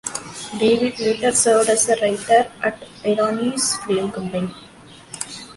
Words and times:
David 0.57 0.97
later 0.99 1.31
served 1.31 1.69
as 1.69 1.87
a 1.87 1.95
writer 2.01 2.51
at 2.63 2.81
Irani's 3.03 3.77
film 3.85 4.11
company. 4.11 4.49